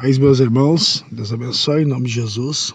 Paz, 0.00 0.16
meus 0.16 0.38
irmãos, 0.38 1.04
Deus 1.10 1.32
abençoe 1.32 1.82
em 1.82 1.84
nome 1.84 2.06
de 2.06 2.14
Jesus. 2.14 2.72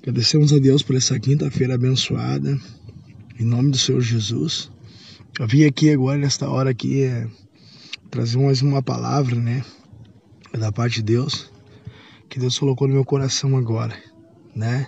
Agradecemos 0.00 0.52
a 0.52 0.58
Deus 0.58 0.80
por 0.80 0.94
essa 0.94 1.18
quinta-feira 1.18 1.74
abençoada, 1.74 2.56
em 3.36 3.44
nome 3.44 3.72
do 3.72 3.76
Senhor 3.76 4.00
Jesus. 4.00 4.70
Eu 5.36 5.48
vim 5.48 5.64
aqui 5.64 5.90
agora, 5.90 6.16
nesta 6.16 6.48
hora 6.48 6.70
aqui, 6.70 7.02
é, 7.02 7.28
trazer 8.12 8.38
mais 8.38 8.62
uma 8.62 8.80
palavra, 8.80 9.34
né, 9.34 9.64
da 10.56 10.70
parte 10.70 11.02
de 11.02 11.14
Deus, 11.14 11.50
que 12.28 12.38
Deus 12.38 12.56
colocou 12.56 12.86
no 12.86 12.94
meu 12.94 13.04
coração 13.04 13.56
agora, 13.56 14.00
né. 14.54 14.86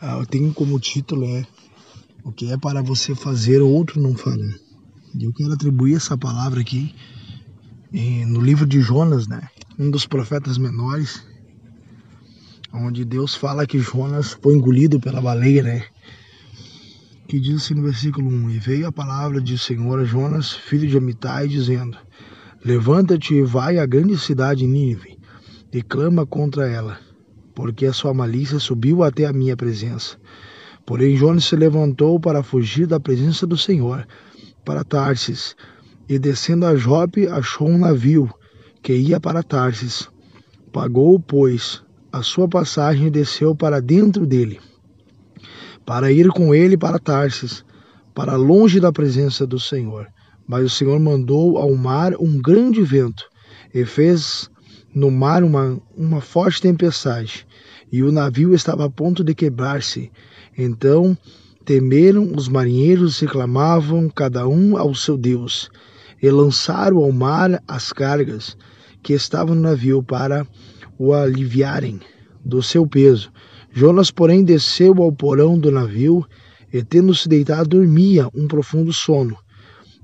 Ah, 0.00 0.16
eu 0.18 0.24
tenho 0.24 0.54
como 0.54 0.80
título, 0.80 1.26
é, 1.26 1.46
o 2.24 2.32
que 2.32 2.50
é 2.50 2.56
para 2.56 2.80
você 2.80 3.14
fazer, 3.14 3.60
outro 3.60 4.00
não 4.00 4.16
fará. 4.16 4.48
E 5.14 5.24
eu 5.24 5.32
quero 5.34 5.52
atribuir 5.52 5.96
essa 5.96 6.16
palavra 6.16 6.62
aqui 6.62 6.94
no 7.90 8.40
livro 8.40 8.66
de 8.66 8.80
Jonas, 8.80 9.26
né? 9.26 9.48
Um 9.78 9.90
dos 9.90 10.06
profetas 10.06 10.58
menores, 10.58 11.24
onde 12.72 13.04
Deus 13.04 13.34
fala 13.34 13.66
que 13.66 13.78
Jonas 13.78 14.32
foi 14.32 14.54
engolido 14.54 15.00
pela 15.00 15.20
baleia, 15.20 15.62
né? 15.62 15.84
Que 17.26 17.40
diz 17.40 17.62
assim 17.62 17.74
no 17.74 17.82
versículo 17.82 18.28
1: 18.28 18.50
E 18.50 18.58
veio 18.58 18.86
a 18.86 18.92
palavra 18.92 19.40
de 19.40 19.56
Senhor 19.58 20.00
a 20.00 20.04
Jonas, 20.04 20.52
filho 20.52 20.88
de 20.88 20.96
Amitai, 20.96 21.48
dizendo: 21.48 21.96
Levanta-te 22.64 23.34
e 23.34 23.42
vai 23.42 23.78
à 23.78 23.86
grande 23.86 24.18
cidade 24.18 24.66
Nínive, 24.66 25.18
e 25.72 25.82
clama 25.82 26.26
contra 26.26 26.68
ela, 26.68 26.98
porque 27.54 27.86
a 27.86 27.92
sua 27.92 28.12
malícia 28.12 28.58
subiu 28.58 29.02
até 29.02 29.26
a 29.26 29.32
minha 29.32 29.56
presença. 29.56 30.16
Porém, 30.84 31.16
Jonas 31.16 31.44
se 31.44 31.54
levantou 31.54 32.18
para 32.18 32.42
fugir 32.42 32.86
da 32.86 32.98
presença 32.98 33.46
do 33.46 33.58
Senhor, 33.58 34.06
para 34.64 34.84
Tarsis, 34.84 35.54
e 36.08 36.18
descendo 36.18 36.64
a 36.64 36.74
Jope 36.74 37.26
achou 37.28 37.68
um 37.68 37.78
navio 37.78 38.32
que 38.82 38.94
ia 38.94 39.20
para 39.20 39.42
Tarsis. 39.42 40.08
Pagou, 40.72 41.20
pois, 41.20 41.82
a 42.10 42.22
sua 42.22 42.48
passagem 42.48 43.08
e 43.08 43.10
desceu 43.10 43.54
para 43.54 43.80
dentro 43.80 44.24
dele, 44.24 44.58
para 45.84 46.10
ir 46.10 46.28
com 46.28 46.54
ele 46.54 46.76
para 46.76 46.98
Tarsis, 46.98 47.64
para 48.14 48.36
longe 48.36 48.80
da 48.80 48.90
presença 48.90 49.46
do 49.46 49.60
Senhor. 49.60 50.06
Mas 50.46 50.64
o 50.64 50.70
Senhor 50.70 50.98
mandou 50.98 51.58
ao 51.58 51.74
mar 51.74 52.14
um 52.18 52.40
grande 52.40 52.82
vento 52.82 53.24
e 53.74 53.84
fez 53.84 54.50
no 54.94 55.10
mar 55.10 55.44
uma, 55.44 55.78
uma 55.94 56.20
forte 56.22 56.62
tempestade, 56.62 57.46
e 57.92 58.02
o 58.02 58.10
navio 58.10 58.54
estava 58.54 58.86
a 58.86 58.90
ponto 58.90 59.22
de 59.22 59.34
quebrar-se. 59.34 60.10
Então 60.56 61.16
temeram 61.64 62.32
os 62.34 62.48
marinheiros 62.48 63.20
e 63.20 63.26
clamavam 63.26 64.08
cada 64.08 64.48
um 64.48 64.78
ao 64.78 64.94
seu 64.94 65.18
Deus 65.18 65.70
e 66.20 66.30
lançaram 66.30 66.98
ao 66.98 67.12
mar 67.12 67.62
as 67.66 67.92
cargas 67.92 68.56
que 69.02 69.12
estavam 69.12 69.54
no 69.54 69.62
navio 69.62 70.02
para 70.02 70.46
o 70.98 71.12
aliviarem 71.12 72.00
do 72.44 72.62
seu 72.62 72.86
peso. 72.86 73.30
Jonas, 73.72 74.10
porém, 74.10 74.42
desceu 74.44 75.02
ao 75.02 75.12
porão 75.12 75.58
do 75.58 75.70
navio 75.70 76.26
e, 76.72 76.82
tendo 76.82 77.14
se 77.14 77.28
deitado, 77.28 77.68
dormia 77.68 78.28
um 78.34 78.48
profundo 78.48 78.92
sono. 78.92 79.36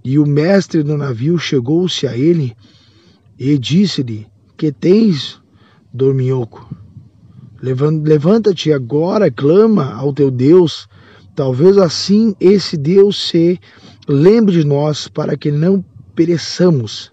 E 0.05 0.19
o 0.19 0.27
mestre 0.27 0.83
do 0.83 0.97
navio 0.97 1.39
chegou-se 1.39 2.07
a 2.07 2.17
ele 2.17 2.55
e 3.39 3.59
disse-lhe: 3.59 4.27
Que 4.57 4.70
tens, 4.70 5.41
dorminhoco? 5.92 6.69
Levanta-te 7.61 8.73
agora, 8.73 9.31
clama 9.31 9.95
ao 9.95 10.12
teu 10.12 10.31
Deus. 10.31 10.87
Talvez 11.35 11.79
assim 11.79 12.35
esse 12.39 12.77
Deus 12.77 13.29
se 13.29 13.59
lembre 14.07 14.53
de 14.55 14.65
nós, 14.65 15.09
para 15.09 15.37
que 15.37 15.51
não 15.51 15.83
pereçamos. 16.15 17.12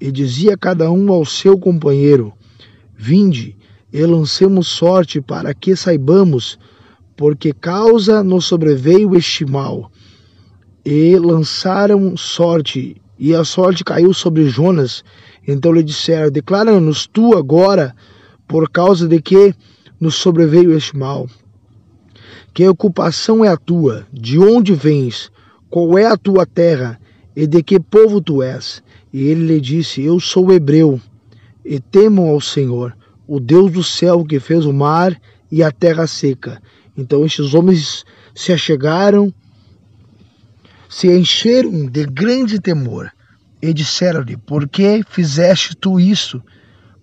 E 0.00 0.12
dizia 0.12 0.56
cada 0.56 0.90
um 0.90 1.10
ao 1.10 1.24
seu 1.24 1.58
companheiro: 1.58 2.32
Vinde, 2.96 3.56
e 3.92 4.04
lancemos 4.04 4.68
sorte 4.68 5.20
para 5.20 5.54
que 5.54 5.74
saibamos, 5.74 6.58
porque 7.16 7.52
causa 7.52 8.22
nos 8.22 8.44
sobreveio 8.44 9.16
este 9.16 9.44
mal. 9.44 9.90
E 10.84 11.16
lançaram 11.18 12.16
sorte, 12.16 13.00
e 13.18 13.34
a 13.34 13.44
sorte 13.44 13.82
caiu 13.82 14.14
sobre 14.14 14.48
Jonas. 14.48 15.02
Então 15.46 15.72
lhe 15.72 15.82
disseram: 15.82 16.30
Declara-nos 16.30 17.06
tu 17.06 17.36
agora, 17.36 17.94
por 18.46 18.70
causa 18.70 19.08
de 19.08 19.20
que 19.20 19.54
nos 20.00 20.14
sobreveio 20.14 20.72
este 20.76 20.96
mal. 20.96 21.28
Que 22.54 22.68
ocupação 22.68 23.44
é 23.44 23.48
a 23.48 23.56
tua? 23.56 24.06
De 24.12 24.38
onde 24.38 24.74
vens? 24.74 25.30
Qual 25.68 25.98
é 25.98 26.06
a 26.06 26.16
tua 26.16 26.46
terra? 26.46 26.98
E 27.40 27.46
de 27.46 27.62
que 27.62 27.78
povo 27.78 28.20
tu 28.20 28.42
és? 28.42 28.82
E 29.12 29.28
ele 29.28 29.46
lhe 29.46 29.60
disse: 29.60 30.02
Eu 30.02 30.18
sou 30.18 30.52
hebreu, 30.52 31.00
e 31.64 31.78
temo 31.78 32.26
ao 32.26 32.40
Senhor, 32.40 32.96
o 33.28 33.38
Deus 33.38 33.70
do 33.70 33.84
céu 33.84 34.24
que 34.24 34.40
fez 34.40 34.66
o 34.66 34.72
mar 34.72 35.16
e 35.48 35.62
a 35.62 35.70
terra 35.70 36.08
seca. 36.08 36.60
Então 36.96 37.24
estes 37.24 37.54
homens 37.54 38.04
se 38.34 38.52
achegaram, 38.52 39.32
se 40.88 41.16
encheram 41.16 41.86
de 41.86 42.06
grande 42.06 42.58
temor, 42.58 43.08
e 43.62 43.72
disseram-lhe: 43.72 44.36
Por 44.36 44.68
que 44.68 45.04
fizeste 45.08 45.76
tu 45.76 46.00
isso? 46.00 46.42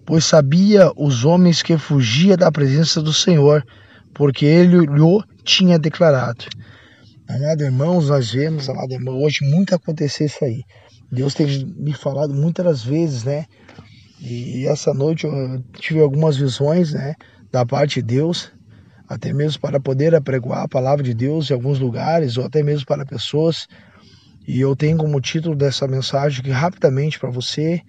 Pois 0.06 0.25
sabia 0.25 0.91
os 0.97 1.24
homens 1.24 1.63
que 1.63 1.78
fugia 1.78 2.35
da 2.35 2.51
presença 2.51 3.01
do 3.01 3.13
Senhor, 3.13 3.66
porque 4.13 4.45
ele 4.45 4.79
lhe 4.79 5.24
tinha 5.45 5.79
declarado. 5.79 6.44
Amado 7.28 7.63
irmãos, 7.63 8.09
nós 8.09 8.31
vemos, 8.31 8.69
amado 8.69 8.94
irmão, 8.94 9.19
hoje 9.24 9.44
muito 9.44 9.74
acontecer 9.74 10.25
isso 10.25 10.46
aí. 10.46 10.63
Deus 11.12 11.34
tem 11.34 11.66
me 11.75 11.91
falado 11.91 12.31
muitas 12.31 12.84
vezes, 12.84 13.24
né? 13.24 13.46
E 14.22 14.68
essa 14.68 14.94
noite 14.94 15.25
eu 15.25 15.63
tive 15.74 16.02
algumas 16.02 16.38
visões, 16.38 16.94
né? 16.94 17.16
Da 17.52 17.66
parte 17.66 17.96
de 17.96 18.03
Deus, 18.03 18.52
até 19.09 19.34
mesmo 19.34 19.59
para 19.59 19.80
poder 19.80 20.13
apregoar 20.13 20.62
a 20.62 20.68
palavra 20.68 21.03
de 21.03 21.16
Deus 21.16 21.50
em 21.50 21.56
alguns 21.56 21.80
lugares, 21.80 22.38
ou 22.38 22.46
até 22.46 22.62
mesmo 22.62 22.86
para 22.86 23.03
pessoas. 23.03 23.68
E 24.47 24.62
eu 24.62 24.75
tenho 24.75 24.97
como 24.97 25.19
título 25.19 25.56
dessa 25.56 25.88
mensagem 25.88 26.44
que 26.44 26.52
rapidamente 26.52 27.19
para 27.19 27.31
você, 27.31 27.81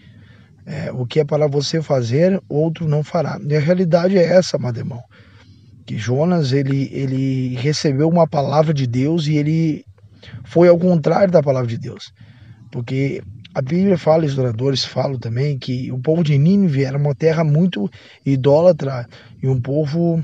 é, 0.65 0.91
o 0.93 1.05
que 1.05 1.21
é 1.21 1.25
para 1.27 1.47
você 1.47 1.83
fazer, 1.83 2.43
outro 2.49 2.89
não 2.89 3.05
fará. 3.05 3.39
E 3.47 3.55
a 3.55 3.61
realidade 3.61 4.17
é 4.17 4.25
essa, 4.25 4.57
amado 4.57 4.79
irmão 4.79 5.03
que 5.87 5.97
Jonas 5.97 6.53
ele, 6.53 6.91
ele 6.93 7.55
recebeu 7.55 8.09
uma 8.09 8.27
palavra 8.27 8.75
de 8.75 8.87
Deus 8.87 9.27
e 9.27 9.37
ele 9.37 9.85
foi 10.45 10.69
ao 10.69 10.79
contrário 10.79 11.33
da 11.33 11.43
palavra 11.43 11.69
de 11.69 11.79
Deus. 11.79 12.13
Porque 12.73 13.23
a 13.55 13.63
Bíblia 13.63 13.97
fala, 13.97 14.27
historiadores 14.27 14.85
falam 14.85 15.19
também, 15.19 15.59
que 15.59 15.91
o 15.91 15.99
povo 15.99 16.23
de 16.23 16.37
Nínive 16.37 16.85
era 16.85 16.99
uma 16.99 17.15
terra 17.15 17.43
muito 17.45 17.89
idólatra 18.25 19.09
e 19.43 19.49
um 19.49 19.61
povo 19.61 20.23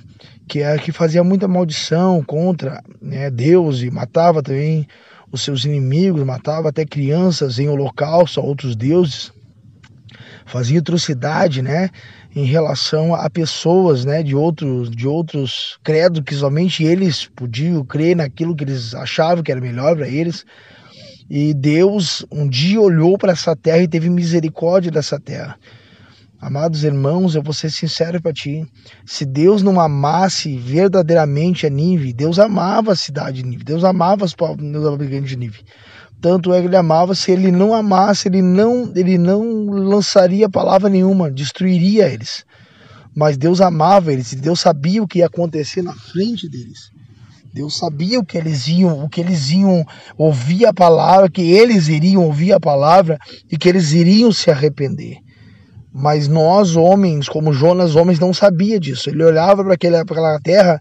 que, 0.48 0.60
é, 0.60 0.76
que 0.76 0.92
fazia 0.92 1.24
muita 1.24 1.48
maldição 1.48 2.22
contra 2.22 2.82
né, 3.00 3.30
Deus 3.30 3.80
e 3.80 3.90
matava 3.90 4.42
também 4.42 4.86
os 5.30 5.40
seus 5.40 5.64
inimigos, 5.64 6.22
matava 6.24 6.68
até 6.68 6.84
crianças 6.84 7.58
em 7.58 7.68
holocausto 7.68 8.38
a 8.38 8.42
outros 8.42 8.76
deuses, 8.76 9.32
fazia 10.44 10.80
atrocidade, 10.80 11.62
né? 11.62 11.88
Em 12.34 12.44
relação 12.44 13.14
a 13.14 13.28
pessoas 13.28 14.04
né, 14.04 14.22
de, 14.22 14.34
outros, 14.34 14.90
de 14.90 15.06
outros 15.06 15.78
credos 15.82 16.22
que 16.24 16.34
somente 16.34 16.82
eles 16.82 17.26
podiam 17.26 17.84
crer 17.84 18.16
naquilo 18.16 18.56
que 18.56 18.64
eles 18.64 18.94
achavam 18.94 19.42
que 19.42 19.52
era 19.52 19.60
melhor 19.60 19.94
para 19.94 20.08
eles. 20.08 20.44
E 21.28 21.52
Deus 21.54 22.24
um 22.30 22.48
dia 22.48 22.80
olhou 22.80 23.18
para 23.18 23.32
essa 23.32 23.54
terra 23.54 23.82
e 23.82 23.88
teve 23.88 24.08
misericórdia 24.08 24.90
dessa 24.90 25.20
terra. 25.20 25.58
Amados 26.40 26.82
irmãos, 26.82 27.36
eu 27.36 27.42
vou 27.42 27.52
ser 27.52 27.70
sincero 27.70 28.20
para 28.20 28.32
ti. 28.32 28.66
Se 29.06 29.24
Deus 29.24 29.62
não 29.62 29.78
amasse 29.78 30.56
verdadeiramente 30.56 31.66
a 31.66 31.70
Nive, 31.70 32.12
Deus 32.12 32.38
amava 32.40 32.92
a 32.92 32.96
cidade 32.96 33.42
de 33.42 33.48
Nive, 33.48 33.62
Deus 33.62 33.84
amava 33.84 34.24
os 34.24 34.34
povos 34.34 34.58
habitantes 34.86 35.30
de 35.30 35.36
Nive. 35.36 35.60
Tanto 36.22 36.54
é 36.54 36.60
que 36.60 36.68
ele 36.68 36.76
amava, 36.76 37.16
se 37.16 37.32
ele 37.32 37.50
não 37.50 37.74
amasse, 37.74 38.28
ele 38.28 38.40
não, 38.40 38.92
ele 38.94 39.18
não 39.18 39.66
lançaria 39.66 40.48
palavra 40.48 40.88
nenhuma, 40.88 41.28
destruiria 41.28 42.08
eles. 42.08 42.44
Mas 43.12 43.36
Deus 43.36 43.60
amava 43.60 44.12
eles, 44.12 44.32
e 44.32 44.36
Deus 44.36 44.60
sabia 44.60 45.02
o 45.02 45.08
que 45.08 45.18
ia 45.18 45.26
acontecer 45.26 45.82
na 45.82 45.92
frente 45.92 46.48
deles. 46.48 46.92
Deus 47.52 47.76
sabia 47.76 48.20
o 48.20 48.24
que 48.24 48.38
eles 48.38 48.68
iam, 48.68 49.04
o 49.04 49.08
que 49.08 49.20
eles 49.20 49.50
iam 49.50 49.84
ouvir 50.16 50.64
a 50.64 50.72
palavra, 50.72 51.28
que 51.28 51.42
eles 51.42 51.88
iriam 51.88 52.24
ouvir 52.24 52.52
a 52.52 52.60
palavra 52.60 53.18
e 53.50 53.58
que 53.58 53.68
eles 53.68 53.92
iriam 53.92 54.30
se 54.30 54.48
arrepender. 54.48 55.16
Mas 55.92 56.28
nós, 56.28 56.76
homens, 56.76 57.28
como 57.28 57.52
Jonas, 57.52 57.96
homens, 57.96 58.20
não 58.20 58.32
sabia 58.32 58.78
disso. 58.78 59.10
Ele 59.10 59.24
olhava 59.24 59.64
para 59.64 59.74
aquela 59.74 60.40
terra 60.40 60.80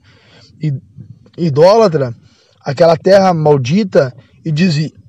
idólatra, 1.35 2.15
aquela 2.63 2.95
terra 2.95 3.33
maldita, 3.33 4.13
e 4.45 4.51
dizia: 4.51 5.00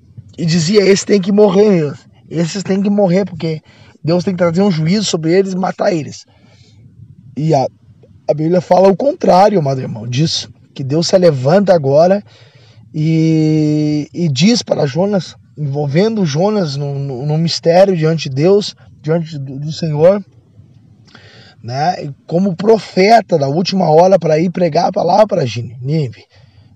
e 0.42 0.44
dizia: 0.44 0.84
esse 0.84 1.06
tem 1.06 1.20
que 1.20 1.30
morrer, 1.30 1.94
esses 2.28 2.64
têm 2.64 2.82
que 2.82 2.90
morrer, 2.90 3.24
porque 3.24 3.62
Deus 4.02 4.24
tem 4.24 4.34
que 4.34 4.38
trazer 4.38 4.60
um 4.60 4.72
juízo 4.72 5.04
sobre 5.04 5.32
eles 5.32 5.52
e 5.52 5.56
matar 5.56 5.92
eles. 5.92 6.26
E 7.36 7.54
a, 7.54 7.64
a 8.28 8.34
Bíblia 8.34 8.60
fala 8.60 8.88
o 8.88 8.96
contrário, 8.96 9.60
amado 9.60 9.80
irmão, 9.80 10.04
disso, 10.04 10.52
que 10.74 10.82
Deus 10.82 11.06
se 11.06 11.16
levanta 11.16 11.72
agora 11.72 12.24
e, 12.92 14.08
e 14.12 14.28
diz 14.28 14.64
para 14.64 14.84
Jonas, 14.84 15.36
envolvendo 15.56 16.26
Jonas 16.26 16.74
no, 16.76 16.98
no, 16.98 17.24
no 17.24 17.38
mistério 17.38 17.96
diante 17.96 18.28
de 18.28 18.34
Deus, 18.34 18.74
diante 19.00 19.38
do, 19.38 19.60
do 19.60 19.72
Senhor, 19.72 20.24
né, 21.62 22.12
como 22.26 22.56
profeta 22.56 23.38
da 23.38 23.46
última 23.46 23.88
hora 23.88 24.18
para 24.18 24.40
ir 24.40 24.50
pregar 24.50 24.86
a 24.86 24.92
palavra 24.92 25.28
para 25.28 25.44
Nínive. 25.44 26.24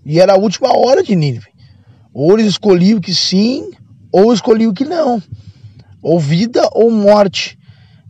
E 0.05 0.21
era 0.21 0.35
a 0.35 0.39
última 0.39 0.69
hora 0.69 1.03
de 1.03 1.17
Nínive. 1.17 1.56
Ou 2.19 2.33
eles 2.33 2.47
escolhiam 2.47 2.99
que 2.99 3.15
sim, 3.15 3.73
ou 4.11 4.33
escolhiam 4.33 4.73
que 4.73 4.87
não. 4.87 5.23
Ou 6.01 6.19
vida 6.19 6.67
ou 6.73 6.91
morte. 6.91 7.59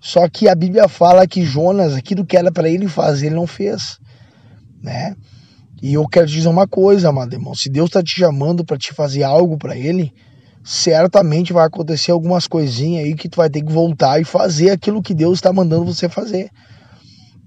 Só 0.00 0.29
que 0.29 0.49
a 0.49 0.55
Bíblia 0.55 0.87
fala 0.87 1.26
que 1.26 1.44
Jonas, 1.44 1.93
aquilo 1.93 2.25
que 2.25 2.37
era 2.37 2.53
para 2.53 2.69
ele 2.69 2.87
fazer, 2.87 3.26
ele 3.26 3.35
não 3.35 3.49
fez, 3.49 3.99
né? 4.81 5.17
E 5.82 5.94
eu 5.94 6.06
quero 6.06 6.29
te 6.29 6.35
dizer 6.35 6.47
uma 6.49 6.69
coisa, 6.69 7.08
amado 7.08 7.35
irmão, 7.35 7.53
se 7.53 7.69
Deus 7.69 7.88
está 7.88 8.00
te 8.00 8.12
chamando 8.12 8.64
para 8.64 8.79
te 8.79 8.94
fazer 8.94 9.25
algo 9.25 9.58
para 9.58 9.76
ele, 9.76 10.14
certamente 10.62 11.52
vai 11.52 11.67
acontecer 11.67 12.12
algumas 12.12 12.47
coisinhas 12.47 13.06
aí 13.06 13.14
que 13.17 13.29
tu 13.29 13.38
vai 13.38 13.50
ter 13.50 13.61
que 13.61 13.73
voltar 13.73 14.20
e 14.20 14.25
fazer 14.25 14.70
aquilo 14.70 15.02
que 15.02 15.14
Deus 15.14 15.38
está 15.38 15.52
mandando 15.52 15.93
você 15.93 16.09
fazer, 16.09 16.49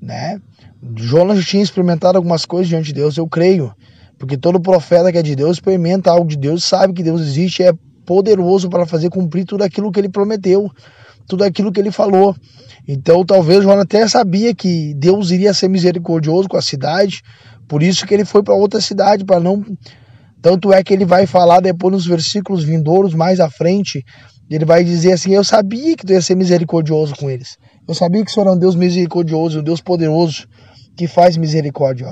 né? 0.01 0.41
Jonas 0.97 1.45
tinha 1.45 1.63
experimentado 1.63 2.17
algumas 2.17 2.45
coisas 2.45 2.67
diante 2.67 2.87
de 2.87 2.95
Deus, 2.95 3.15
eu 3.15 3.29
creio, 3.29 3.73
porque 4.19 4.37
todo 4.37 4.59
profeta 4.59 5.11
que 5.11 5.17
é 5.17 5.23
de 5.23 5.35
Deus 5.35 5.57
experimenta 5.57 6.11
algo 6.11 6.27
de 6.27 6.37
Deus, 6.37 6.63
sabe 6.63 6.93
que 6.93 7.01
Deus 7.01 7.21
existe, 7.21 7.63
é 7.63 7.73
poderoso 8.05 8.69
para 8.69 8.85
fazer 8.85 9.09
cumprir 9.09 9.45
tudo 9.45 9.63
aquilo 9.63 9.91
que 9.91 9.99
ele 9.99 10.09
prometeu 10.09 10.69
tudo 11.29 11.43
aquilo 11.43 11.71
que 11.71 11.79
ele 11.79 11.91
falou. 11.91 12.35
Então, 12.85 13.23
talvez 13.23 13.63
Jonas 13.63 13.83
até 13.83 14.05
sabia 14.07 14.53
que 14.53 14.95
Deus 14.95 15.29
iria 15.29 15.53
ser 15.53 15.69
misericordioso 15.69 16.49
com 16.49 16.57
a 16.57 16.61
cidade, 16.61 17.21
por 17.67 17.83
isso 17.83 18.05
que 18.05 18.13
ele 18.13 18.25
foi 18.25 18.41
para 18.41 18.55
outra 18.55 18.81
cidade, 18.81 19.23
para 19.23 19.39
não. 19.39 19.63
Tanto 20.41 20.73
é 20.73 20.83
que 20.83 20.91
ele 20.91 21.05
vai 21.05 21.27
falar 21.27 21.59
depois 21.59 21.93
nos 21.93 22.07
versículos 22.07 22.63
vindouros, 22.63 23.13
mais 23.13 23.39
à 23.39 23.49
frente, 23.49 24.03
ele 24.49 24.65
vai 24.65 24.83
dizer 24.83 25.11
assim: 25.11 25.33
Eu 25.33 25.43
sabia 25.43 25.95
que 25.95 26.05
tu 26.05 26.11
ia 26.11 26.21
ser 26.21 26.35
misericordioso 26.35 27.13
com 27.15 27.29
eles. 27.29 27.57
Eu 27.87 27.93
sabia 27.93 28.25
que 28.25 28.31
o 28.31 28.33
Senhor 28.33 28.47
é 28.47 28.51
um 28.51 28.57
Deus 28.57 28.75
misericordioso, 28.75 29.59
um 29.59 29.63
Deus 29.63 29.81
poderoso, 29.81 30.47
que 30.97 31.07
faz 31.07 31.37
misericórdia. 31.37 32.07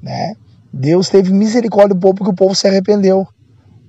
Né? 0.00 0.34
Deus 0.78 1.08
teve 1.08 1.32
misericórdia 1.32 1.94
do 1.94 2.00
povo 2.00 2.16
porque 2.16 2.30
o 2.30 2.34
povo 2.34 2.54
se 2.54 2.66
arrependeu. 2.66 3.26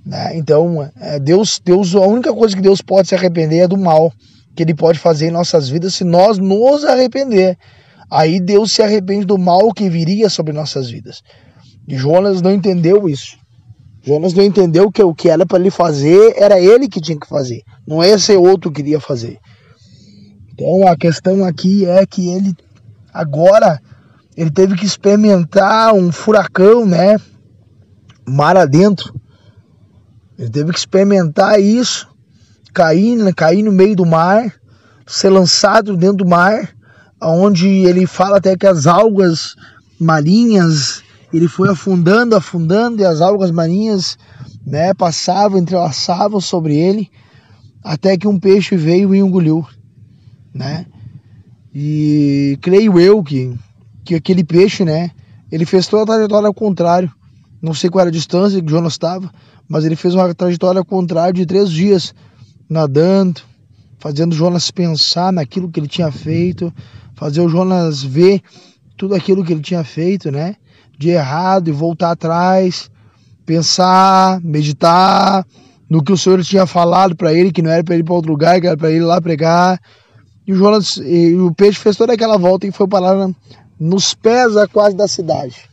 Né? 0.05 0.37
Então, 0.37 0.89
é, 0.99 1.19
Deus, 1.19 1.61
Deus, 1.63 1.93
a 1.95 2.01
única 2.01 2.33
coisa 2.33 2.55
que 2.55 2.61
Deus 2.61 2.81
pode 2.81 3.09
se 3.09 3.15
arrepender 3.15 3.59
é 3.59 3.67
do 3.67 3.77
mal 3.77 4.11
que 4.55 4.63
Ele 4.63 4.73
pode 4.73 4.97
fazer 4.97 5.27
em 5.27 5.31
nossas 5.31 5.69
vidas 5.69 5.93
se 5.93 6.03
nós 6.03 6.39
nos 6.39 6.83
arrepender. 6.83 7.57
Aí 8.09 8.39
Deus 8.39 8.71
se 8.71 8.81
arrepende 8.81 9.25
do 9.25 9.37
mal 9.37 9.71
que 9.71 9.89
viria 9.89 10.29
sobre 10.29 10.51
nossas 10.53 10.89
vidas. 10.89 11.21
E 11.87 11.95
Jonas 11.95 12.41
não 12.41 12.51
entendeu 12.51 13.07
isso. 13.07 13.37
Jonas 14.01 14.33
não 14.33 14.43
entendeu 14.43 14.89
que 14.89 15.03
o 15.03 15.13
que 15.13 15.29
era 15.29 15.45
para 15.45 15.59
ele 15.59 15.69
fazer 15.69 16.33
era 16.37 16.59
ele 16.59 16.87
que 16.87 17.01
tinha 17.01 17.19
que 17.19 17.27
fazer, 17.27 17.61
não 17.85 18.01
é 18.01 18.09
esse 18.09 18.33
outro 18.37 18.71
que 18.71 18.81
queria 18.81 19.01
fazer. 19.01 19.37
Então 20.53 20.87
a 20.87 20.95
questão 20.95 21.43
aqui 21.43 21.85
é 21.85 22.05
que 22.05 22.29
ele 22.29 22.55
agora 23.13 23.81
ele 24.37 24.51
teve 24.51 24.75
que 24.75 24.85
experimentar 24.85 25.93
um 25.93 26.11
furacão, 26.11 26.85
né? 26.85 27.17
Mar 28.25 28.55
adentro 28.55 29.13
ele 30.37 30.49
teve 30.49 30.71
que 30.71 30.77
experimentar 30.77 31.59
isso, 31.59 32.07
cair, 32.71 33.15
né, 33.15 33.33
cair 33.33 33.63
no 33.63 33.71
meio 33.71 33.95
do 33.95 34.05
mar, 34.05 34.53
ser 35.07 35.29
lançado 35.29 35.97
dentro 35.97 36.17
do 36.17 36.27
mar, 36.27 36.75
onde 37.19 37.67
ele 37.67 38.05
fala 38.05 38.37
até 38.37 38.55
que 38.55 38.67
as 38.67 38.85
algas 38.85 39.55
marinhas, 39.99 41.01
ele 41.33 41.47
foi 41.47 41.69
afundando, 41.69 42.35
afundando, 42.35 43.01
e 43.01 43.05
as 43.05 43.19
algas 43.19 43.49
marinhas 43.49 44.15
né, 44.63 44.93
passavam, 44.93 45.57
entrelaçavam 45.57 46.39
sobre 46.39 46.75
ele, 46.75 47.09
até 47.83 48.15
que 48.15 48.27
um 48.27 48.39
peixe 48.39 48.75
veio 48.75 49.15
e 49.15 49.19
engoliu, 49.19 49.65
né? 50.53 50.85
E 51.73 52.59
creio 52.61 52.99
eu 52.99 53.23
que, 53.23 53.57
que 54.07 54.15
aquele 54.15 54.42
peixe, 54.42 54.86
né, 54.86 55.12
ele 55.51 55.65
fez 55.65 55.86
toda 55.86 56.04
a 56.04 56.15
trajetória 56.15 56.48
ao 56.48 56.54
contrário. 56.54 57.12
Não 57.62 57.74
sei 57.74 57.89
qual 57.89 58.00
era 58.00 58.09
a 58.09 58.13
distância 58.13 58.62
que 58.62 58.71
Jonas 58.71 58.94
estava, 58.94 59.30
mas 59.68 59.83
ele 59.83 59.98
fez 59.98 60.15
uma 60.15 60.33
trajetória 60.33 60.81
contrária 60.81 61.33
de 61.33 61.45
três 61.45 61.69
dias, 61.69 62.15
nadando, 62.69 63.42
fazendo 64.00 64.33
Jonas 64.33 64.71
pensar 64.71 65.33
naquilo 65.33 65.69
que 65.69 65.77
ele 65.77 65.89
tinha 65.89 66.09
feito, 66.09 66.74
fazer 67.15 67.42
o 67.42 67.50
Jonas 67.50 68.01
ver 68.01 68.42
tudo 68.95 69.13
aquilo 69.13 69.44
que 69.44 69.51
ele 69.51 69.62
tinha 69.62 69.83
feito, 69.83 70.31
né? 70.31 70.56
De 70.98 71.09
errado 71.09 71.68
e 71.68 71.74
voltar 71.74 72.12
atrás, 72.12 72.89
pensar, 73.45 74.39
meditar 74.42 75.45
no 75.89 76.01
que 76.01 76.13
o 76.13 76.18
Senhor 76.18 76.42
tinha 76.44 76.65
falado 76.65 77.13
para 77.13 77.33
ele, 77.33 77.51
que 77.51 77.62
não 77.62 77.71
era 77.71 77.83
para 77.83 77.95
ele 77.95 78.04
ir 78.04 78.06
para 78.06 78.13
outro 78.13 78.31
lugar, 78.31 78.62
que 78.62 78.68
era 78.68 78.77
para 78.77 78.89
ele 78.89 79.04
lá 79.04 79.19
pregar. 79.19 79.81
E 80.45 80.54
o 80.54 80.56
Jonas, 80.56 80.95
e 80.95 81.36
o 81.36 81.54
peixe 81.54 81.77
fez 81.77 81.98
toda 81.98 82.13
aquela 82.13 82.38
volta 82.38 82.65
e 82.65 82.71
foi 82.71 82.88
parar 82.88 83.30
nos 83.79 84.13
pés 84.13 84.53
quase 84.71 84.95
da 84.95 85.07
cidade. 85.07 85.69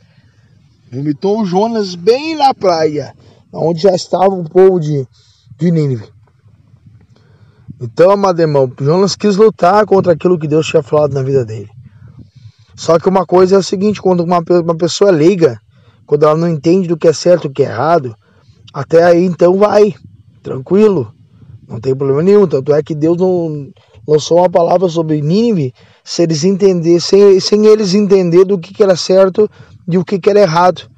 Vomitou 0.93 1.41
o 1.41 1.47
Jonas 1.47 1.95
bem 1.95 2.37
na 2.37 2.55
praia 2.55 3.15
onde 3.55 3.83
já 3.83 3.95
estava 3.95 4.35
o 4.35 4.49
povo 4.49 4.81
de, 4.81 5.06
de 5.56 5.71
Nínive. 5.71 6.09
Então, 7.81 8.11
amado 8.11 8.41
irmão, 8.41 8.71
Jonas 8.81 9.17
quis 9.17 9.37
lutar 9.37 9.85
contra 9.87 10.12
aquilo 10.12 10.39
que 10.39 10.49
Deus 10.49 10.67
tinha 10.67 10.83
falado 10.83 11.12
na 11.12 11.23
vida 11.23 11.45
dele. 11.45 11.69
Só 12.75 12.99
que 12.99 13.09
uma 13.09 13.25
coisa 13.25 13.56
é 13.56 13.59
o 13.59 13.62
seguinte, 13.62 14.03
quando 14.03 14.21
uma, 14.21 14.43
uma 14.62 14.77
pessoa 14.77 15.11
leiga, 15.11 15.59
quando 16.07 16.25
ela 16.25 16.37
não 16.37 16.49
entende 16.49 16.89
do 16.89 16.97
que 16.97 17.09
é 17.09 17.12
certo 17.12 17.47
e 17.47 17.49
do 17.49 17.55
que 17.55 17.62
é 17.62 17.67
errado, 17.67 18.15
até 18.73 19.05
aí 19.05 19.25
então 19.25 19.59
vai, 19.59 19.95
tranquilo, 20.43 21.12
não 21.69 21.81
tem 21.81 21.95
problema 21.95 22.23
nenhum. 22.23 22.47
Tanto 22.47 22.75
é 22.75 22.83
que 22.83 22.95
Deus 22.95 23.19
não 23.19 23.71
lançou 24.06 24.39
uma 24.39 24.51
palavra 24.51 24.89
sobre 24.89 25.21
Nínive 25.21 25.73
se 26.03 26.23
eles 26.23 26.45
entender, 26.45 27.01
sem, 27.01 27.41
sem 27.41 27.67
eles 27.67 27.95
entender 27.95 28.45
do 28.45 28.59
que, 28.59 28.75
que 28.75 28.83
era 28.83 28.97
certo 28.97 29.51
e 29.89 29.97
o 29.97 30.05
que, 30.05 30.19
que 30.19 30.31
era 30.31 30.41
errado 30.41 30.91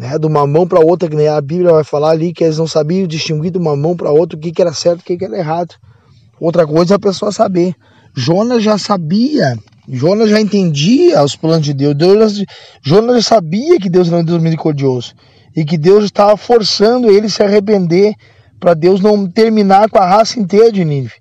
né, 0.00 0.18
de 0.18 0.26
uma 0.26 0.46
mão 0.46 0.66
para 0.66 0.80
outra, 0.80 1.10
que 1.10 1.14
nem 1.14 1.28
a 1.28 1.38
Bíblia 1.42 1.72
vai 1.72 1.84
falar 1.84 2.12
ali, 2.12 2.32
que 2.32 2.42
eles 2.42 2.56
não 2.56 2.66
sabiam 2.66 3.06
distinguir 3.06 3.50
de 3.50 3.58
uma 3.58 3.76
mão 3.76 3.94
para 3.94 4.10
outra 4.10 4.38
o 4.38 4.40
que, 4.40 4.50
que 4.50 4.62
era 4.62 4.72
certo 4.72 5.00
e 5.00 5.02
o 5.02 5.04
que, 5.04 5.18
que 5.18 5.24
era 5.26 5.36
errado. 5.36 5.74
Outra 6.40 6.66
coisa 6.66 6.94
é 6.94 6.96
a 6.96 6.98
pessoa 6.98 7.30
saber. 7.30 7.74
Jonas 8.16 8.62
já 8.62 8.78
sabia, 8.78 9.58
Jonas 9.86 10.30
já 10.30 10.40
entendia 10.40 11.22
os 11.22 11.36
planos 11.36 11.66
de 11.66 11.74
Deus. 11.74 11.94
Deus 11.94 12.44
Jonas 12.82 13.16
já 13.16 13.34
sabia 13.34 13.78
que 13.78 13.90
Deus 13.90 14.08
era 14.08 14.16
um 14.16 14.24
Deus 14.24 14.42
misericordioso 14.42 15.12
e 15.54 15.66
que 15.66 15.76
Deus 15.76 16.04
estava 16.04 16.34
forçando 16.34 17.10
ele 17.10 17.28
se 17.28 17.42
arrepender 17.42 18.14
para 18.58 18.72
Deus 18.72 19.02
não 19.02 19.28
terminar 19.28 19.90
com 19.90 19.98
a 19.98 20.06
raça 20.06 20.40
inteira 20.40 20.72
de 20.72 20.82
Nínive. 20.82 21.19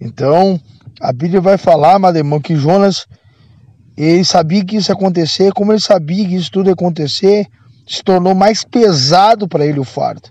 Então, 0.00 0.60
a 1.00 1.12
Bíblia 1.12 1.40
vai 1.40 1.58
falar, 1.58 1.98
meu 1.98 2.14
irmão, 2.14 2.40
que 2.40 2.56
Jonas 2.56 3.06
ele 3.96 4.24
sabia 4.24 4.64
que 4.64 4.76
isso 4.76 4.92
ia 4.92 4.94
acontecer, 4.94 5.52
como 5.52 5.72
ele 5.72 5.80
sabia 5.80 6.26
que 6.26 6.36
isso 6.36 6.52
tudo 6.52 6.68
ia 6.68 6.72
acontecer, 6.72 7.46
se 7.86 8.02
tornou 8.02 8.34
mais 8.34 8.62
pesado 8.62 9.48
para 9.48 9.66
ele 9.66 9.80
o 9.80 9.84
fardo. 9.84 10.28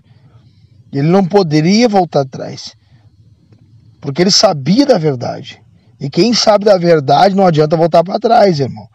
Ele 0.90 1.08
não 1.08 1.24
poderia 1.24 1.86
voltar 1.86 2.20
atrás, 2.20 2.72
porque 4.00 4.22
ele 4.22 4.30
sabia 4.30 4.86
da 4.86 4.96
verdade. 4.96 5.60
E 6.00 6.08
quem 6.08 6.32
sabe 6.32 6.64
da 6.64 6.78
verdade 6.78 7.34
não 7.34 7.46
adianta 7.46 7.76
voltar 7.76 8.02
para 8.02 8.18
trás, 8.18 8.58
irmão. 8.58 8.88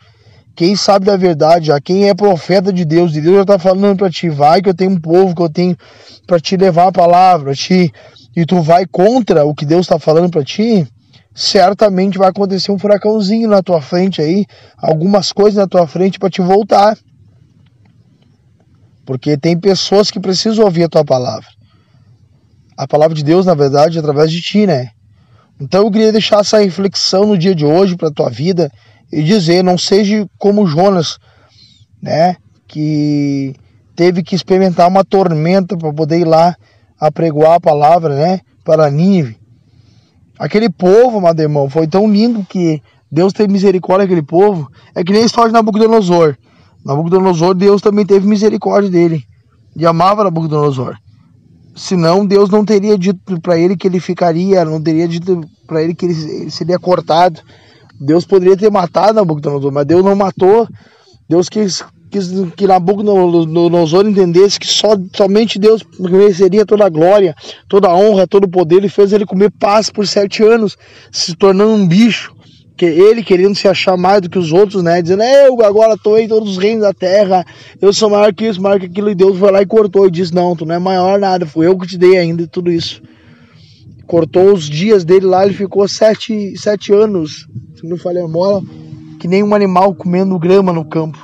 Quem 0.55 0.75
sabe 0.75 1.05
da 1.05 1.17
verdade, 1.17 1.67
já 1.67 1.81
quem 1.81 2.09
é 2.09 2.13
profeta 2.15 2.71
de 2.71 2.85
Deus, 2.85 3.11
de 3.11 3.21
Deus 3.21 3.35
já 3.37 3.41
está 3.41 3.59
falando 3.59 3.97
para 3.97 4.09
ti, 4.09 4.29
vai 4.29 4.61
que 4.61 4.69
eu 4.69 4.73
tenho 4.73 4.91
um 4.91 4.99
povo 4.99 5.35
que 5.35 5.41
eu 5.41 5.49
tenho 5.49 5.75
para 6.25 6.39
te 6.39 6.55
levar 6.55 6.87
a 6.87 6.91
palavra, 6.91 7.53
ti, 7.53 7.91
e 8.35 8.45
tu 8.45 8.61
vai 8.61 8.85
contra 8.85 9.45
o 9.45 9.53
que 9.53 9.65
Deus 9.65 9.81
está 9.81 9.99
falando 9.99 10.29
para 10.29 10.43
ti, 10.43 10.87
certamente 11.33 12.17
vai 12.17 12.29
acontecer 12.29 12.71
um 12.71 12.79
furacãozinho 12.79 13.49
na 13.49 13.61
tua 13.61 13.81
frente 13.81 14.21
aí, 14.21 14.45
algumas 14.77 15.31
coisas 15.31 15.55
na 15.55 15.67
tua 15.67 15.87
frente 15.87 16.19
para 16.19 16.29
te 16.29 16.41
voltar. 16.41 16.97
Porque 19.05 19.37
tem 19.37 19.59
pessoas 19.59 20.09
que 20.09 20.19
precisam 20.19 20.65
ouvir 20.65 20.83
a 20.83 20.89
tua 20.89 21.03
palavra. 21.03 21.47
A 22.77 22.87
palavra 22.87 23.15
de 23.15 23.23
Deus, 23.23 23.45
na 23.45 23.53
verdade, 23.53 23.97
é 23.97 23.99
através 23.99 24.31
de 24.31 24.41
ti, 24.41 24.65
né? 24.65 24.89
Então 25.59 25.83
eu 25.83 25.91
queria 25.91 26.11
deixar 26.11 26.39
essa 26.39 26.59
reflexão 26.59 27.27
no 27.27 27.37
dia 27.37 27.53
de 27.53 27.65
hoje 27.65 27.95
para 27.95 28.11
tua 28.11 28.29
vida 28.29 28.71
e 29.11 29.21
dizer, 29.21 29.63
não 29.63 29.77
seja 29.77 30.27
como 30.39 30.65
Jonas, 30.65 31.19
né, 32.01 32.35
que 32.67 33.55
teve 33.95 34.23
que 34.23 34.35
experimentar 34.35 34.87
uma 34.87 35.05
tormenta 35.05 35.77
para 35.77 35.93
poder 35.93 36.19
ir 36.19 36.25
lá 36.25 36.55
apregoar 36.99 37.53
a 37.53 37.59
palavra, 37.59 38.15
né, 38.15 38.41
para 38.63 38.89
Nínive. 38.89 39.37
Aquele 40.37 40.69
povo, 40.69 41.21
meu 41.21 41.33
irmão, 41.37 41.69
foi 41.69 41.87
tão 41.87 42.11
lindo 42.11 42.45
que 42.47 42.81
Deus 43.11 43.31
teve 43.31 43.51
misericórdia 43.51 44.07
daquele 44.07 44.25
povo. 44.25 44.69
É 44.95 45.03
que 45.03 45.13
nem 45.13 45.21
a 45.21 45.25
história 45.25 45.49
de 45.49 45.53
Nabucodonosor. 45.53 46.35
Nabucodonosor, 46.83 47.53
Deus 47.53 47.81
também 47.81 48.05
teve 48.05 48.27
misericórdia 48.27 48.89
dele 48.89 49.23
e 49.75 49.85
amava 49.85 50.23
Nabucodonosor. 50.23 50.95
Senão, 51.75 52.25
Deus 52.25 52.49
não 52.49 52.65
teria 52.65 52.97
dito 52.97 53.39
para 53.41 53.57
ele 53.57 53.77
que 53.77 53.87
ele 53.87 53.99
ficaria, 53.99 54.65
não 54.65 54.81
teria 54.81 55.07
dito 55.07 55.41
para 55.67 55.81
ele 55.81 55.93
que 55.93 56.05
ele 56.05 56.51
seria 56.51 56.79
cortado. 56.79 57.39
Deus 57.99 58.25
poderia 58.25 58.57
ter 58.57 58.71
matado 58.71 59.13
Nabucodonosor, 59.13 59.71
mas 59.71 59.85
Deus 59.85 60.03
não 60.03 60.15
matou. 60.15 60.67
Deus 61.29 61.47
quis 61.47 61.83
quis 62.13 62.29
que 62.55 62.67
Nabucodonosor 62.67 64.07
entendesse 64.07 64.59
que 64.59 64.67
só, 64.67 64.95
somente 65.15 65.57
Deus 65.57 65.81
mereceria 65.99 66.65
toda 66.65 66.85
a 66.85 66.89
glória, 66.89 67.35
toda 67.67 67.87
a 67.87 67.95
honra, 67.95 68.27
todo 68.27 68.43
o 68.43 68.49
poder. 68.49 68.75
Ele 68.77 68.89
fez 68.89 69.11
ele 69.11 69.25
comer 69.25 69.51
paz 69.51 69.89
por 69.89 70.05
sete 70.05 70.43
anos, 70.43 70.77
se 71.11 71.35
tornando 71.35 71.73
um 71.73 71.87
bicho. 71.87 72.31
Que 72.75 72.85
ele 72.85 73.21
querendo 73.21 73.53
se 73.53 73.67
achar 73.67 73.95
mais 73.95 74.19
do 74.21 74.29
que 74.29 74.39
os 74.39 74.51
outros, 74.51 74.81
né? 74.81 74.99
Dizendo, 74.99 75.21
eu 75.21 75.63
agora 75.63 75.93
estou 75.93 76.17
em 76.17 76.27
todos 76.27 76.53
os 76.53 76.57
reinos 76.57 76.81
da 76.81 76.91
terra, 76.91 77.45
eu 77.79 77.93
sou 77.93 78.09
maior 78.09 78.33
que 78.33 78.47
isso, 78.47 78.59
maior 78.59 78.79
que 78.79 78.87
aquilo. 78.87 79.11
E 79.11 79.15
Deus 79.15 79.37
foi 79.37 79.51
lá 79.51 79.61
e 79.61 79.65
cortou 79.65 80.07
e 80.07 80.11
disse: 80.11 80.33
Não, 80.33 80.55
tu 80.55 80.65
não 80.65 80.73
é 80.73 80.79
maior 80.79 81.19
nada, 81.19 81.45
fui 81.45 81.67
eu 81.67 81.77
que 81.77 81.87
te 81.87 81.99
dei 81.99 82.17
ainda 82.17 82.41
e 82.41 82.47
tudo 82.47 82.71
isso. 82.71 82.99
Cortou 84.07 84.51
os 84.51 84.67
dias 84.67 85.05
dele 85.05 85.27
lá, 85.27 85.45
ele 85.45 85.53
ficou 85.53 85.87
sete, 85.87 86.57
sete 86.57 86.91
anos, 86.91 87.47
se 87.79 87.87
não 87.87 87.95
falei 87.95 88.23
a 88.23 88.27
memória, 88.27 88.67
que 89.19 89.27
nem 89.27 89.43
um 89.43 89.53
animal 89.53 89.93
comendo 89.93 90.37
grama 90.39 90.73
no 90.73 90.83
campo. 90.83 91.22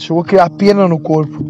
Chegou 0.00 0.22
a 0.22 0.24
criar 0.24 0.50
pena 0.50 0.88
no 0.88 0.98
corpo. 0.98 1.44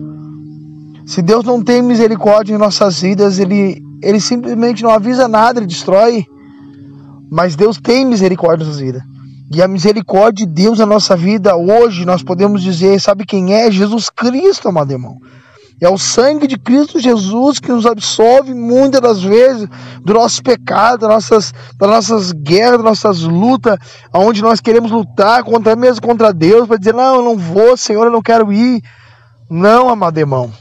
Se 1.07 1.23
Deus 1.23 1.45
não 1.45 1.62
tem 1.62 1.80
misericórdia 1.80 2.54
em 2.54 2.59
nossas 2.59 3.00
vidas, 3.00 3.38
ele, 3.38 3.83
ele 4.02 4.21
simplesmente 4.21 4.83
não 4.83 4.90
avisa 4.90 5.28
nada, 5.28 5.61
ele 5.61 5.66
destrói. 5.66 6.26
Mas 7.30 7.54
Deus 7.54 7.78
tem 7.78 8.04
misericórdia 8.04 8.64
em 8.64 8.66
nossas 8.66 8.80
vidas. 8.80 9.02
E 9.52 9.62
a 9.62 9.69
misericórdia 9.69 10.47
de 10.47 10.52
Deus 10.52 10.78
na 10.78 10.87
nossa 10.87 11.16
vida 11.16 11.57
hoje, 11.57 12.04
nós 12.04 12.23
podemos 12.23 12.62
dizer, 12.62 13.00
sabe 13.00 13.25
quem 13.25 13.54
é? 13.54 13.71
Jesus 13.71 14.09
Cristo, 14.09 14.69
amado 14.69 14.92
irmão. 14.92 15.16
É 15.81 15.89
o 15.89 15.97
sangue 15.97 16.47
de 16.47 16.59
Cristo 16.59 17.01
Jesus 17.01 17.59
que 17.59 17.73
nos 17.73 17.87
absolve 17.87 18.53
muitas 18.53 19.01
das 19.01 19.23
vezes 19.23 19.67
do 20.05 20.13
nosso 20.13 20.43
pecado, 20.43 21.01
das 21.01 21.09
nossas, 21.09 21.55
das 21.79 21.89
nossas 21.89 22.33
guerras, 22.33 22.77
das 22.77 22.85
nossas 22.85 23.23
lutas, 23.23 23.79
onde 24.13 24.43
nós 24.43 24.61
queremos 24.61 24.91
lutar 24.91 25.43
contra 25.43 25.75
mesmo 25.75 26.03
contra 26.03 26.35
Deus, 26.35 26.69
para 26.69 26.77
dizer, 26.77 26.93
não, 26.93 27.17
eu 27.17 27.23
não 27.23 27.39
vou, 27.39 27.79
Senhor, 27.79 28.05
eu 28.05 28.13
não 28.13 28.21
quero 28.21 28.53
ir. 28.53 28.83
Não, 29.49 29.89
amado 29.89 30.19
irmão. 30.19 30.53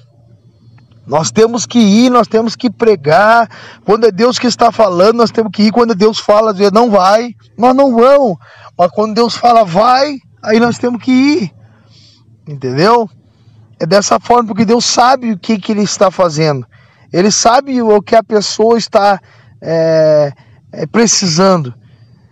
Nós 1.05 1.31
temos 1.31 1.65
que 1.65 1.79
ir, 1.79 2.09
nós 2.09 2.27
temos 2.27 2.55
que 2.55 2.69
pregar. 2.69 3.49
Quando 3.83 4.05
é 4.05 4.11
Deus 4.11 4.39
que 4.39 4.47
está 4.47 4.71
falando, 4.71 5.17
nós 5.17 5.31
temos 5.31 5.51
que 5.51 5.63
ir. 5.63 5.71
Quando 5.71 5.95
Deus 5.95 6.19
fala, 6.19 6.51
às 6.51 6.57
vezes 6.57 6.71
não 6.71 6.89
vai, 6.89 7.31
nós 7.57 7.75
não 7.75 7.93
vamos. 7.93 8.37
Mas 8.77 8.91
quando 8.91 9.15
Deus 9.15 9.35
fala 9.35 9.65
vai, 9.65 10.17
aí 10.41 10.59
nós 10.59 10.77
temos 10.77 11.03
que 11.03 11.11
ir. 11.11 11.51
Entendeu? 12.47 13.09
É 13.79 13.85
dessa 13.85 14.19
forma, 14.19 14.47
porque 14.47 14.65
Deus 14.65 14.85
sabe 14.85 15.31
o 15.31 15.39
que, 15.39 15.57
que 15.57 15.71
Ele 15.71 15.83
está 15.83 16.11
fazendo. 16.11 16.67
Ele 17.11 17.31
sabe 17.31 17.81
o 17.81 18.01
que 18.01 18.15
a 18.15 18.23
pessoa 18.23 18.77
está 18.77 19.19
é, 19.61 20.33
é, 20.71 20.85
precisando. 20.85 21.73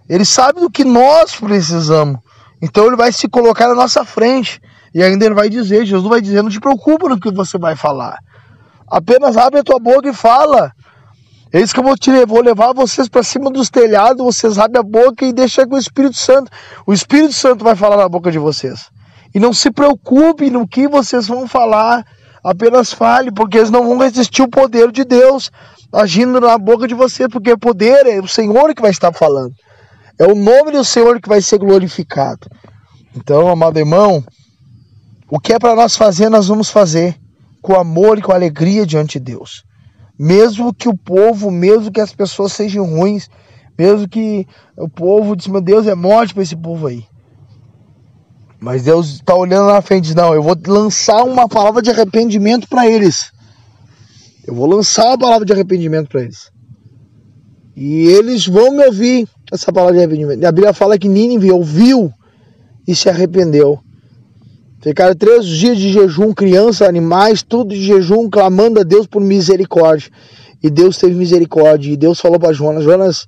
Ele 0.09 0.25
sabe 0.25 0.59
do 0.59 0.69
que 0.69 0.83
nós 0.83 1.35
precisamos. 1.35 2.19
Então 2.61 2.85
Ele 2.85 2.95
vai 2.95 3.11
se 3.11 3.27
colocar 3.27 3.67
na 3.67 3.75
nossa 3.75 4.03
frente. 4.03 4.61
E 4.93 5.01
ainda 5.01 5.25
Ele 5.25 5.35
vai 5.35 5.49
dizer: 5.49 5.85
Jesus 5.85 6.09
vai 6.09 6.21
dizer, 6.21 6.41
não 6.41 6.49
te 6.49 6.59
preocupa 6.59 7.09
no 7.09 7.19
que 7.19 7.31
você 7.31 7.57
vai 7.57 7.75
falar. 7.75 8.19
Apenas 8.89 9.35
abre 9.37 9.59
a 9.59 9.63
tua 9.63 9.79
boca 9.79 10.09
e 10.09 10.13
fala. 10.13 10.71
É 11.51 11.61
isso 11.61 11.73
que 11.73 11.79
eu 11.79 11.83
vou 11.83 11.97
te 11.97 12.25
vou 12.25 12.41
levar 12.41 12.73
vocês 12.73 13.07
para 13.07 13.23
cima 13.23 13.49
dos 13.49 13.69
telhados, 13.69 14.23
vocês 14.23 14.57
abrem 14.57 14.81
a 14.81 14.83
boca 14.83 15.25
e 15.25 15.31
deixam 15.31 15.65
com 15.65 15.75
o 15.75 15.79
Espírito 15.79 16.17
Santo. 16.17 16.51
O 16.85 16.93
Espírito 16.93 17.33
Santo 17.33 17.63
vai 17.63 17.75
falar 17.75 17.95
na 17.95 18.09
boca 18.09 18.29
de 18.29 18.37
vocês. 18.37 18.89
E 19.34 19.39
não 19.39 19.53
se 19.53 19.72
preocupe 19.72 20.50
no 20.50 20.67
que 20.67 20.88
vocês 20.88 21.27
vão 21.27 21.48
falar, 21.48 22.05
apenas 22.43 22.93
fale, 22.93 23.31
porque 23.31 23.57
eles 23.57 23.69
não 23.69 23.88
vão 23.88 23.98
resistir 23.98 24.41
o 24.41 24.50
poder 24.50 24.91
de 24.91 25.03
Deus 25.03 25.51
agindo 25.93 26.39
na 26.39 26.57
boca 26.57 26.88
de 26.88 26.93
você, 26.93 27.27
porque 27.27 27.51
o 27.51 27.57
poder 27.57 28.05
é 28.05 28.19
o 28.19 28.27
Senhor 28.27 28.74
que 28.74 28.81
vai 28.81 28.91
estar 28.91 29.12
falando. 29.13 29.53
É 30.19 30.25
o 30.25 30.36
nome 30.36 30.72
do 30.72 30.84
Senhor 30.84 31.22
que 31.22 31.29
vai 31.29 31.41
ser 31.41 31.60
glorificado. 31.60 32.48
Então, 33.15 33.48
amado 33.48 33.77
irmão, 33.77 34.24
o 35.29 35.39
que 35.39 35.53
é 35.53 35.60
para 35.60 35.75
nós 35.75 35.96
fazer, 35.96 36.29
nós 36.29 36.48
vamos 36.48 36.69
fazer 36.69 37.15
com 37.62 37.75
amor 37.75 38.17
e 38.17 38.22
com 38.22 38.31
alegria 38.31 38.86
diante 38.86 39.19
de 39.19 39.25
Deus. 39.31 39.63
Mesmo 40.17 40.74
que 40.74 40.89
o 40.89 40.98
povo, 40.98 41.51
mesmo 41.51 41.91
que 41.91 42.01
as 42.01 42.13
pessoas 42.13 42.53
sejam 42.53 42.86
ruins, 42.86 43.29
mesmo 43.77 44.07
que 44.07 44.48
o 44.77 44.89
povo 44.89 45.36
diz, 45.36 45.48
meu 45.48 45.62
Deus, 45.62 45.86
é 45.86 45.93
morte 45.93 46.34
para 46.34 46.43
esse 46.43 46.55
povo 46.55 46.88
aí. 46.88 47.05
Mas 48.59 48.83
Deus 48.83 49.15
está 49.15 49.35
olhando 49.35 49.67
na 49.67 49.81
frente, 49.81 50.15
não, 50.15 50.33
eu 50.33 50.41
vou 50.41 50.57
lançar 50.67 51.23
uma 51.23 51.47
palavra 51.47 51.81
de 51.81 51.91
arrependimento 51.91 52.67
para 52.67 52.87
eles. 52.87 53.31
Eu 54.45 54.55
vou 54.55 54.65
lançar 54.65 55.07
uma 55.07 55.17
palavra 55.17 55.45
de 55.45 55.53
arrependimento 55.53 56.09
para 56.09 56.23
eles. 56.23 56.51
E 57.75 58.07
eles 58.07 58.47
vão 58.47 58.71
me 58.71 58.83
ouvir 58.85 59.27
essa 59.51 59.71
palavra 59.71 59.93
de 59.93 59.99
arrependimento. 59.99 60.43
A 60.43 60.51
Bíblia 60.51 60.73
fala 60.73 60.97
que 60.97 61.07
Nínive 61.07 61.51
ouviu 61.51 62.11
e 62.87 62.95
se 62.95 63.09
arrependeu. 63.09 63.79
Ficaram 64.81 65.13
três 65.15 65.45
dias 65.45 65.77
de 65.77 65.91
jejum, 65.91 66.33
crianças, 66.33 66.87
animais, 66.87 67.43
tudo 67.43 67.75
de 67.75 67.83
jejum, 67.83 68.29
clamando 68.29 68.79
a 68.79 68.83
Deus 68.83 69.05
por 69.05 69.21
misericórdia. 69.21 70.09
E 70.63 70.69
Deus 70.69 70.97
teve 70.97 71.13
misericórdia. 71.13 71.91
E 71.91 71.97
Deus 71.97 72.19
falou 72.19 72.39
para 72.39 72.53
Jonas: 72.53 72.83
Jonas, 72.83 73.27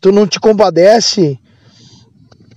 tu 0.00 0.12
não 0.12 0.26
te 0.26 0.38
compadece 0.38 1.38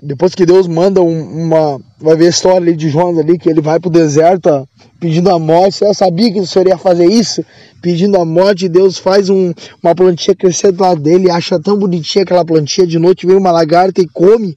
depois 0.05 0.35
que 0.35 0.45
Deus 0.45 0.67
manda 0.67 1.01
um, 1.01 1.45
uma. 1.45 1.81
Vai 1.99 2.15
ver 2.15 2.27
a 2.27 2.29
história 2.29 2.57
ali 2.57 2.75
de 2.75 2.89
Jonas 2.89 3.17
ali, 3.17 3.39
que 3.39 3.49
ele 3.49 3.59
vai 3.59 3.79
pro 3.79 3.89
deserto 3.89 4.67
pedindo 4.99 5.31
a 5.31 5.39
morte. 5.39 5.79
Você 5.79 5.93
sabia 5.95 6.31
que 6.31 6.39
o 6.39 6.45
Senhor 6.45 6.67
ia 6.67 6.77
fazer 6.77 7.07
isso? 7.07 7.43
Pedindo 7.81 8.15
a 8.17 8.23
morte, 8.23 8.69
Deus 8.69 8.99
faz 8.99 9.29
um, 9.29 9.51
uma 9.81 9.95
plantinha 9.95 10.35
crescer 10.35 10.71
do 10.71 10.83
lado 10.83 11.01
dele, 11.01 11.31
acha 11.31 11.59
tão 11.59 11.75
bonitinha 11.75 12.23
aquela 12.23 12.45
plantinha. 12.45 12.85
De 12.85 12.99
noite 12.99 13.25
vem 13.25 13.35
uma 13.35 13.51
lagarta 13.51 13.99
e 13.99 14.07
come 14.07 14.55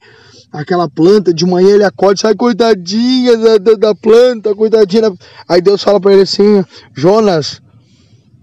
aquela 0.51 0.87
planta. 0.87 1.33
De 1.33 1.45
manhã 1.47 1.73
ele 1.73 1.83
acorda, 1.83 2.21
sai 2.21 2.35
coitadinha 2.35 3.35
da, 3.35 3.57
da, 3.57 3.73
da 3.73 3.95
planta, 3.95 4.53
coitadinha. 4.53 5.11
Aí 5.47 5.61
Deus 5.61 5.81
fala 5.81 5.99
para 5.99 6.13
ele 6.13 6.21
assim: 6.21 6.63
Jonas, 6.95 7.59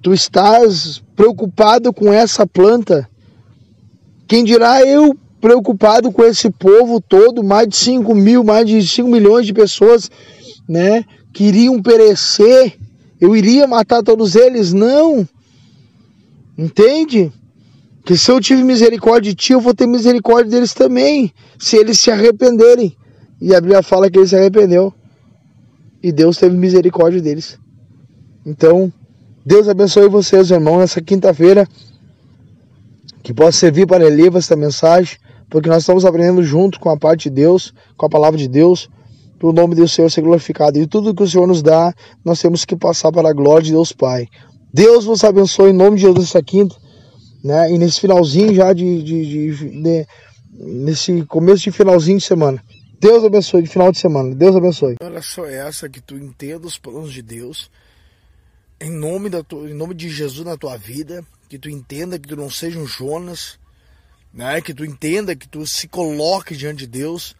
tu 0.02 0.12
estás 0.12 1.00
preocupado 1.14 1.92
com 1.92 2.12
essa 2.12 2.44
planta? 2.44 3.08
Quem 4.26 4.42
dirá 4.42 4.84
eu 4.84 5.16
preocupado 5.40 6.10
com 6.10 6.24
esse 6.24 6.50
povo 6.50 7.00
todo, 7.00 7.42
mais 7.42 7.68
de 7.68 7.76
5 7.76 8.14
mil, 8.14 8.42
mais 8.42 8.66
de 8.66 8.86
5 8.86 9.08
milhões 9.08 9.46
de 9.46 9.52
pessoas, 9.52 10.10
né, 10.68 11.04
que 11.32 11.44
iriam 11.44 11.80
perecer, 11.82 12.78
eu 13.20 13.36
iria 13.36 13.66
matar 13.66 14.02
todos 14.02 14.34
eles? 14.34 14.72
Não. 14.72 15.26
Entende? 16.56 17.32
Que 18.04 18.16
se 18.16 18.30
eu 18.30 18.40
tive 18.40 18.62
misericórdia 18.62 19.32
de 19.32 19.36
ti, 19.36 19.52
eu 19.52 19.60
vou 19.60 19.74
ter 19.74 19.86
misericórdia 19.86 20.50
deles 20.50 20.72
também, 20.72 21.32
se 21.58 21.76
eles 21.76 21.98
se 21.98 22.10
arrependerem. 22.10 22.96
E 23.40 23.54
a 23.54 23.60
Bíblia 23.60 23.82
fala 23.82 24.10
que 24.10 24.18
ele 24.18 24.26
se 24.26 24.36
arrependeu. 24.36 24.92
E 26.02 26.12
Deus 26.12 26.38
teve 26.38 26.56
misericórdia 26.56 27.20
deles. 27.20 27.58
Então, 28.44 28.92
Deus 29.44 29.68
abençoe 29.68 30.08
vocês, 30.08 30.50
irmãos, 30.50 30.78
nessa 30.78 31.00
quinta-feira. 31.00 31.68
Que 33.22 33.34
possa 33.34 33.58
servir 33.58 33.86
para 33.86 34.06
elevar 34.06 34.38
esta 34.38 34.54
mensagem 34.54 35.18
porque 35.48 35.68
nós 35.68 35.82
estamos 35.82 36.04
aprendendo 36.04 36.42
junto 36.42 36.80
com 36.80 36.90
a 36.90 36.96
parte 36.96 37.24
de 37.24 37.36
Deus, 37.36 37.72
com 37.96 38.06
a 38.06 38.08
palavra 38.08 38.38
de 38.38 38.48
Deus, 38.48 38.88
para 39.38 39.48
o 39.48 39.52
nome 39.52 39.74
do 39.74 39.86
Senhor 39.86 40.10
ser 40.10 40.22
glorificado. 40.22 40.78
E 40.78 40.86
tudo 40.86 41.14
que 41.14 41.22
o 41.22 41.28
Senhor 41.28 41.46
nos 41.46 41.62
dá, 41.62 41.94
nós 42.24 42.40
temos 42.40 42.64
que 42.64 42.76
passar 42.76 43.12
para 43.12 43.28
a 43.28 43.32
glória 43.32 43.64
de 43.64 43.72
Deus 43.72 43.92
Pai. 43.92 44.28
Deus 44.72 45.04
vos 45.04 45.22
abençoe 45.24 45.70
em 45.70 45.74
nome 45.74 45.96
de 45.96 46.02
Jesus 46.02 46.28
essa 46.28 46.42
quinta, 46.42 46.76
né? 47.42 47.70
E 47.70 47.78
nesse 47.78 48.00
finalzinho 48.00 48.54
já 48.54 48.72
de, 48.72 49.02
de, 49.02 49.26
de, 49.26 49.70
de 49.70 50.06
nesse 50.58 51.22
começo 51.26 51.64
de 51.64 51.70
finalzinho 51.70 52.18
de 52.18 52.24
semana. 52.24 52.62
Deus 52.98 53.24
abençoe 53.24 53.62
de 53.62 53.68
final 53.68 53.92
de 53.92 53.98
semana. 53.98 54.34
Deus 54.34 54.56
abençoe. 54.56 54.96
Olha 55.02 55.22
só 55.22 55.44
essa 55.44 55.88
que 55.88 56.00
tu 56.00 56.16
entenda 56.16 56.66
os 56.66 56.78
planos 56.78 57.12
de 57.12 57.22
Deus 57.22 57.70
em 58.80 58.90
nome 58.90 59.28
da 59.28 59.42
tua, 59.42 59.68
em 59.68 59.74
nome 59.74 59.94
de 59.94 60.08
Jesus 60.08 60.44
na 60.44 60.56
tua 60.56 60.76
vida, 60.76 61.24
que 61.48 61.58
tu 61.58 61.68
entenda 61.68 62.18
que 62.18 62.28
tu 62.28 62.36
não 62.36 62.50
seja 62.50 62.78
um 62.78 62.86
Jonas, 62.86 63.58
né? 64.32 64.60
Que 64.60 64.74
tu 64.74 64.84
entenda, 64.84 65.36
que 65.36 65.48
tu 65.48 65.66
se 65.66 65.88
coloque 65.88 66.56
diante 66.56 66.80
de 66.80 66.86
Deus 66.86 67.34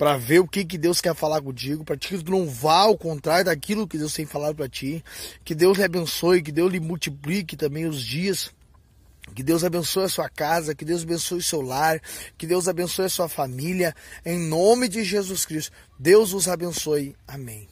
para 0.00 0.16
ver 0.16 0.38
o 0.38 0.48
que, 0.48 0.64
que 0.64 0.78
Deus 0.78 0.98
quer 0.98 1.14
falar 1.14 1.42
contigo, 1.42 1.84
para 1.84 1.94
que 1.94 2.16
tu 2.16 2.30
não 2.30 2.48
vá 2.48 2.78
ao 2.78 2.96
contrário 2.96 3.44
daquilo 3.44 3.86
que 3.86 3.98
Deus 3.98 4.14
tem 4.14 4.24
falado 4.24 4.56
para 4.56 4.68
ti. 4.68 5.04
Que 5.44 5.54
Deus 5.54 5.76
lhe 5.76 5.84
abençoe, 5.84 6.42
que 6.42 6.50
Deus 6.50 6.72
lhe 6.72 6.80
multiplique 6.80 7.54
também 7.54 7.86
os 7.86 8.02
dias. 8.02 8.50
Que 9.34 9.42
Deus 9.42 9.62
abençoe 9.62 10.04
a 10.04 10.08
sua 10.08 10.28
casa, 10.28 10.74
que 10.74 10.84
Deus 10.84 11.02
abençoe 11.02 11.38
o 11.38 11.42
seu 11.42 11.60
lar, 11.60 12.00
que 12.38 12.46
Deus 12.46 12.66
abençoe 12.66 13.04
a 13.04 13.10
sua 13.10 13.28
família, 13.28 13.94
em 14.24 14.38
nome 14.38 14.88
de 14.88 15.04
Jesus 15.04 15.44
Cristo. 15.44 15.72
Deus 15.98 16.32
os 16.32 16.48
abençoe. 16.48 17.14
Amém. 17.28 17.68